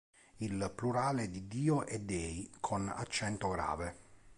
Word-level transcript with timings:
Il 0.37 0.71
plurale 0.73 1.29
di 1.29 1.47
"dio" 1.47 1.85
è 1.85 1.99
"dèi", 1.99 2.49
con 2.59 2.89
accento 2.91 3.49
grave. 3.49 3.95